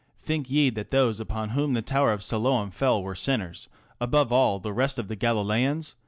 [0.17, 3.69] Think ye that those upon whom the Tower of Siloam fell were sinners
[3.99, 5.93] above all the rest of the Galileans